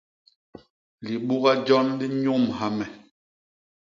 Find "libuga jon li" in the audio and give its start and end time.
1.05-2.07